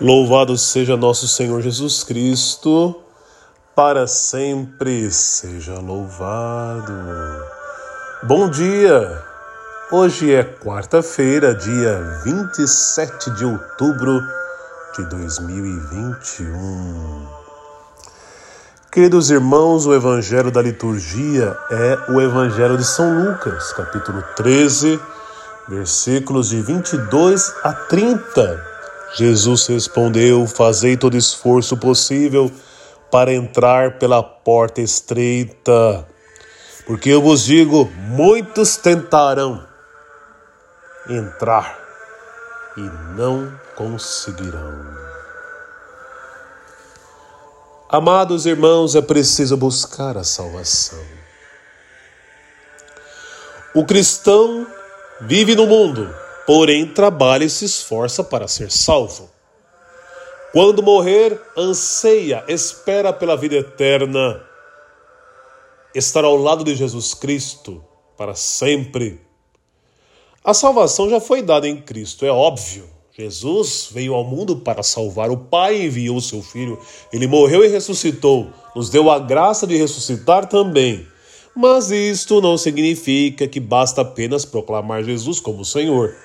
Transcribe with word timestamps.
Louvado 0.00 0.56
seja 0.56 0.96
nosso 0.96 1.26
Senhor 1.26 1.60
Jesus 1.60 2.04
Cristo, 2.04 2.94
para 3.74 4.06
sempre 4.06 5.10
seja 5.10 5.74
louvado. 5.80 6.94
Bom 8.22 8.48
dia! 8.48 9.20
Hoje 9.90 10.32
é 10.32 10.44
quarta-feira, 10.44 11.52
dia 11.52 12.20
27 12.22 13.32
de 13.32 13.44
outubro 13.44 14.22
de 14.96 15.04
2021. 15.06 17.26
Queridos 18.92 19.32
irmãos, 19.32 19.84
o 19.84 19.92
evangelho 19.92 20.52
da 20.52 20.62
liturgia 20.62 21.56
é 21.72 21.98
o 22.12 22.20
evangelho 22.20 22.76
de 22.76 22.84
São 22.84 23.24
Lucas, 23.24 23.72
capítulo 23.72 24.22
13, 24.36 25.00
versículos 25.68 26.50
de 26.50 26.62
22 26.62 27.52
a 27.64 27.72
30 27.72 28.67
Jesus 29.14 29.66
respondeu: 29.66 30.46
Fazei 30.46 30.96
todo 30.96 31.16
esforço 31.16 31.76
possível 31.76 32.50
para 33.10 33.32
entrar 33.32 33.98
pela 33.98 34.22
porta 34.22 34.80
estreita, 34.80 36.06
porque 36.86 37.10
eu 37.10 37.22
vos 37.22 37.44
digo: 37.44 37.90
muitos 37.96 38.76
tentarão 38.76 39.66
entrar 41.08 41.78
e 42.76 42.80
não 43.16 43.50
conseguirão. 43.76 45.08
Amados 47.88 48.44
irmãos, 48.44 48.94
é 48.94 49.00
preciso 49.00 49.56
buscar 49.56 50.18
a 50.18 50.24
salvação. 50.24 51.02
O 53.74 53.84
cristão 53.86 54.66
vive 55.22 55.54
no 55.54 55.66
mundo 55.66 56.14
porém 56.48 56.86
trabalha 56.86 57.44
e 57.44 57.50
se 57.50 57.66
esforça 57.66 58.24
para 58.24 58.48
ser 58.48 58.70
salvo. 58.70 59.28
Quando 60.50 60.82
morrer, 60.82 61.38
anseia, 61.54 62.42
espera 62.48 63.12
pela 63.12 63.36
vida 63.36 63.56
eterna, 63.56 64.42
estar 65.94 66.24
ao 66.24 66.36
lado 66.36 66.64
de 66.64 66.74
Jesus 66.74 67.12
Cristo 67.12 67.84
para 68.16 68.34
sempre. 68.34 69.20
A 70.42 70.54
salvação 70.54 71.10
já 71.10 71.20
foi 71.20 71.42
dada 71.42 71.68
em 71.68 71.82
Cristo, 71.82 72.24
é 72.24 72.30
óbvio. 72.30 72.88
Jesus 73.12 73.90
veio 73.92 74.14
ao 74.14 74.24
mundo 74.24 74.56
para 74.56 74.82
salvar. 74.82 75.30
O 75.30 75.36
Pai 75.36 75.82
enviou 75.82 76.16
o 76.16 76.22
seu 76.22 76.40
Filho. 76.40 76.80
Ele 77.12 77.26
morreu 77.26 77.62
e 77.62 77.68
ressuscitou. 77.68 78.48
Nos 78.74 78.88
deu 78.88 79.10
a 79.10 79.18
graça 79.18 79.66
de 79.66 79.76
ressuscitar 79.76 80.46
também. 80.46 81.06
Mas 81.54 81.90
isto 81.90 82.40
não 82.40 82.56
significa 82.56 83.46
que 83.46 83.60
basta 83.60 84.00
apenas 84.00 84.46
proclamar 84.46 85.04
Jesus 85.04 85.40
como 85.40 85.62
Senhor. 85.62 86.16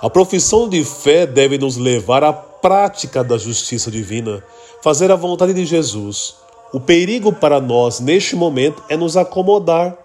A 0.00 0.08
profissão 0.08 0.68
de 0.68 0.84
fé 0.84 1.26
deve 1.26 1.58
nos 1.58 1.76
levar 1.76 2.22
à 2.22 2.32
prática 2.32 3.24
da 3.24 3.36
justiça 3.36 3.90
divina, 3.90 4.44
fazer 4.80 5.10
a 5.10 5.16
vontade 5.16 5.52
de 5.52 5.66
Jesus. 5.66 6.36
O 6.72 6.78
perigo 6.78 7.32
para 7.32 7.60
nós 7.60 7.98
neste 7.98 8.36
momento 8.36 8.80
é 8.88 8.96
nos 8.96 9.16
acomodar 9.16 9.98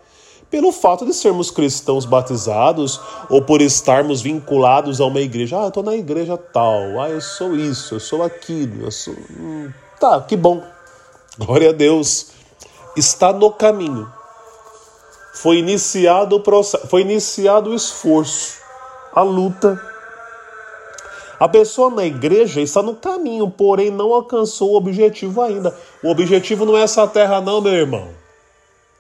pelo 0.50 0.72
fato 0.72 1.06
de 1.06 1.14
sermos 1.14 1.52
cristãos 1.52 2.06
batizados 2.06 3.00
ou 3.30 3.44
por 3.44 3.62
estarmos 3.62 4.20
vinculados 4.20 5.00
a 5.00 5.06
uma 5.06 5.20
igreja. 5.20 5.60
Ah, 5.60 5.64
eu 5.64 5.68
estou 5.68 5.84
na 5.84 5.96
igreja 5.96 6.38
tal, 6.38 7.00
ah, 7.00 7.10
eu 7.10 7.22
sou 7.22 7.56
isso, 7.56 7.94
eu 7.94 8.00
sou 8.00 8.24
aquilo, 8.24 8.86
eu 8.86 8.92
sou. 8.92 9.14
Hum, 9.40 9.72
tá, 10.00 10.22
que 10.22 10.36
bom. 10.36 10.64
Glória 11.38 11.70
a 11.70 11.74
Deus. 11.74 12.32
Está 12.98 13.32
no 13.32 13.52
caminho. 13.52 14.12
Foi 15.36 15.58
iniciado 15.58 16.36
o 16.36 16.40
processo, 16.40 16.88
foi 16.88 17.02
iniciado 17.02 17.70
o 17.70 17.76
esforço 17.76 18.63
a 19.14 19.22
luta. 19.22 19.80
A 21.40 21.48
pessoa 21.48 21.90
na 21.90 22.06
igreja 22.06 22.62
está 22.62 22.82
no 22.82 22.96
caminho, 22.96 23.50
porém 23.50 23.92
não 23.92 24.14
alcançou 24.14 24.72
o 24.72 24.78
objetivo 24.78 25.42
ainda. 25.42 25.76
O 26.04 26.10
objetivo 26.10 26.66
não 26.66 26.78
é 26.78 26.84
essa 26.84 27.06
terra, 27.08 27.42
não, 27.42 27.60
meu 27.60 27.74
irmão. 27.74 28.10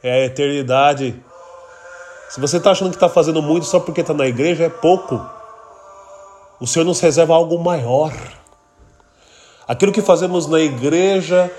É 0.01 0.12
a 0.12 0.25
eternidade. 0.25 1.16
Se 2.29 2.41
você 2.41 2.57
está 2.57 2.72
achando 2.72 2.90
que 2.90 2.96
está 2.96 3.07
fazendo 3.07 3.41
muito 3.41 3.66
só 3.66 3.79
porque 3.79 4.01
está 4.01 4.13
na 4.13 4.28
igreja, 4.28 4.66
é 4.66 4.69
pouco. 4.69 5.24
O 6.59 6.68
Senhor 6.68 6.85
nos 6.85 7.00
reserva 7.00 7.34
algo 7.34 7.57
maior. 7.59 8.13
Aquilo 9.68 9.94
que 9.94 10.01
fazemos 10.01 10.47
na 10.47 10.59
igreja 10.59 11.50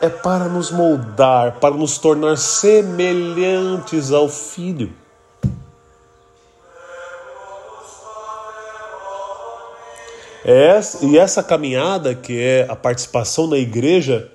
é 0.00 0.08
para 0.08 0.46
nos 0.46 0.72
moldar, 0.72 1.60
para 1.60 1.76
nos 1.76 1.98
tornar 1.98 2.36
semelhantes 2.36 4.10
ao 4.10 4.28
Filho. 4.28 5.01
É 10.44 10.80
e 11.02 11.18
essa 11.18 11.42
caminhada, 11.42 12.14
que 12.14 12.40
é 12.40 12.66
a 12.68 12.74
participação 12.74 13.46
na 13.46 13.56
igreja, 13.56 14.30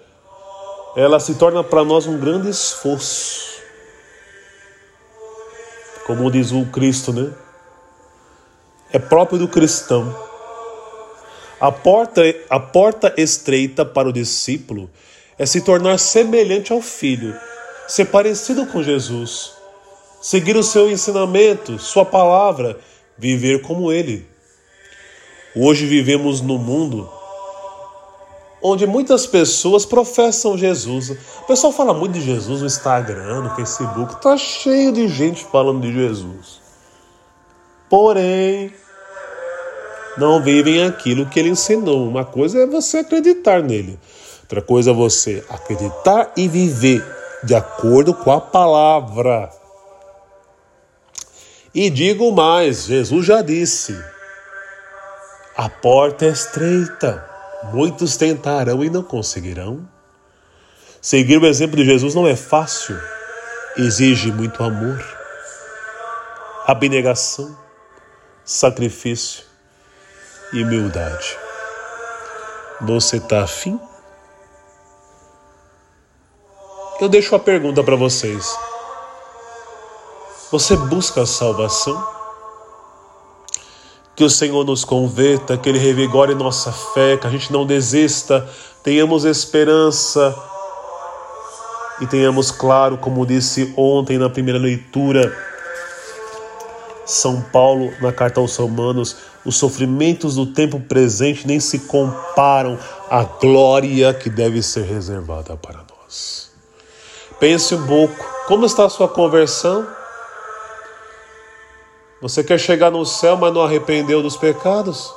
ela 0.95 1.19
se 1.19 1.35
torna 1.35 1.63
para 1.63 1.83
nós 1.83 2.07
um 2.07 2.17
grande 2.17 2.49
esforço. 2.49 3.61
Como 6.05 6.31
diz 6.31 6.51
o 6.51 6.65
Cristo, 6.67 7.11
né? 7.11 7.33
É 8.91 8.97
próprio 8.97 9.37
do 9.37 9.47
cristão. 9.49 10.15
A 11.59 11.71
porta, 11.71 12.21
a 12.49 12.59
porta 12.59 13.13
estreita 13.17 13.83
para 13.83 14.07
o 14.07 14.13
discípulo 14.13 14.89
é 15.37 15.45
se 15.45 15.61
tornar 15.61 15.99
semelhante 15.99 16.71
ao 16.71 16.81
Filho, 16.81 17.37
ser 17.87 18.05
parecido 18.05 18.65
com 18.65 18.81
Jesus, 18.81 19.53
seguir 20.21 20.55
o 20.55 20.63
seu 20.63 20.89
ensinamento, 20.89 21.77
sua 21.77 22.05
palavra, 22.05 22.79
viver 23.17 23.61
como 23.61 23.91
Ele. 23.91 24.25
Hoje 25.59 25.87
vivemos 25.87 26.39
num 26.39 26.59
mundo 26.59 27.09
onde 28.61 28.85
muitas 28.85 29.25
pessoas 29.25 29.87
professam 29.87 30.55
Jesus. 30.55 31.09
O 31.09 31.47
pessoal 31.47 31.73
fala 31.73 31.95
muito 31.95 32.13
de 32.13 32.21
Jesus 32.21 32.61
no 32.61 32.67
Instagram, 32.67 33.41
no 33.41 33.55
Facebook, 33.55 34.21
tá 34.21 34.37
cheio 34.37 34.91
de 34.91 35.07
gente 35.07 35.43
falando 35.45 35.81
de 35.81 35.91
Jesus. 35.91 36.61
Porém, 37.89 38.71
não 40.15 40.43
vivem 40.43 40.85
aquilo 40.85 41.25
que 41.25 41.39
ele 41.39 41.49
ensinou. 41.49 42.07
Uma 42.07 42.23
coisa 42.23 42.59
é 42.59 42.67
você 42.67 42.99
acreditar 42.99 43.63
nele, 43.63 43.97
outra 44.43 44.61
coisa 44.61 44.91
é 44.91 44.93
você 44.93 45.43
acreditar 45.49 46.33
e 46.37 46.47
viver 46.47 47.03
de 47.43 47.55
acordo 47.55 48.13
com 48.13 48.31
a 48.31 48.39
palavra. 48.39 49.49
E 51.73 51.89
digo 51.89 52.31
mais: 52.31 52.85
Jesus 52.85 53.25
já 53.25 53.41
disse 53.41 53.97
a 55.57 55.67
porta 55.67 56.25
é 56.25 56.29
estreita, 56.29 57.27
muitos 57.73 58.15
tentarão 58.15 58.83
e 58.83 58.91
não 58.91 59.01
conseguirão. 59.01 59.89
Seguir 61.01 61.41
o 61.41 61.47
exemplo 61.47 61.75
de 61.75 61.83
Jesus 61.83 62.13
não 62.13 62.27
é 62.27 62.35
fácil, 62.35 62.95
exige 63.75 64.31
muito 64.31 64.63
amor, 64.63 65.03
abnegação, 66.67 67.57
sacrifício 68.45 69.43
e 70.53 70.63
humildade. 70.63 71.35
Você 72.81 73.17
está 73.17 73.41
afim? 73.41 73.79
Eu 77.01 77.09
deixo 77.09 77.33
a 77.33 77.39
pergunta 77.39 77.83
para 77.83 77.95
vocês. 77.95 78.55
Você 80.51 80.77
busca 80.77 81.23
a 81.23 81.25
salvação? 81.25 82.16
Que 84.17 84.23
o 84.23 84.29
Senhor 84.29 84.65
nos 84.65 84.83
converta, 84.83 85.57
que 85.57 85.69
Ele 85.69 85.79
revigore 85.79 86.35
nossa 86.35 86.71
fé, 86.71 87.15
que 87.15 87.25
a 87.25 87.29
gente 87.29 87.53
não 87.53 87.65
desista, 87.65 88.49
tenhamos 88.83 89.23
esperança 89.23 90.35
e 92.01 92.07
tenhamos 92.07 92.51
claro, 92.51 92.97
como 92.97 93.25
disse 93.25 93.73
ontem 93.77 94.17
na 94.17 94.29
primeira 94.29 94.59
leitura, 94.59 95.31
São 97.05 97.41
Paulo, 97.41 97.93
na 98.01 98.11
carta 98.11 98.39
aos 98.39 98.55
Romanos, 98.55 99.15
os 99.45 99.55
sofrimentos 99.55 100.35
do 100.35 100.47
tempo 100.47 100.79
presente 100.79 101.47
nem 101.47 101.59
se 101.59 101.79
comparam 101.79 102.77
à 103.09 103.23
glória 103.23 104.13
que 104.13 104.29
deve 104.29 104.61
ser 104.61 104.83
reservada 104.83 105.55
para 105.55 105.77
nós. 105.77 106.49
Pense 107.39 107.75
um 107.75 107.85
pouco, 107.85 108.25
como 108.47 108.65
está 108.65 108.85
a 108.85 108.89
sua 108.89 109.07
conversão? 109.07 109.87
Você 112.21 112.43
quer 112.43 112.59
chegar 112.59 112.89
no 112.89 113.05
céu, 113.05 113.37
mas 113.37 113.53
não 113.53 113.61
arrependeu 113.61 114.23
dos 114.23 114.35
pecados? 114.35 115.13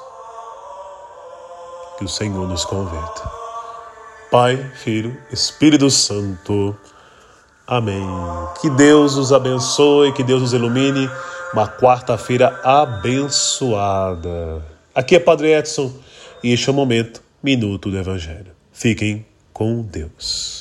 Que 1.96 2.04
o 2.04 2.08
Senhor 2.08 2.46
nos 2.46 2.64
converta. 2.64 3.30
Pai, 4.30 4.56
Filho, 4.74 5.16
Espírito 5.32 5.90
Santo. 5.90 6.76
Amém. 7.66 8.06
Que 8.60 8.68
Deus 8.68 9.16
os 9.16 9.32
abençoe, 9.32 10.12
que 10.12 10.22
Deus 10.22 10.42
os 10.42 10.52
ilumine. 10.52 11.10
Uma 11.52 11.66
quarta-feira 11.66 12.60
abençoada. 12.62 14.64
Aqui 14.94 15.16
é 15.16 15.18
Padre 15.18 15.52
Edson 15.52 15.92
e 16.42 16.52
este 16.52 16.68
é 16.68 16.72
o 16.72 16.74
momento, 16.74 17.22
Minuto 17.42 17.90
do 17.90 17.98
Evangelho. 17.98 18.52
Fiquem 18.72 19.26
com 19.52 19.82
Deus. 19.82 20.59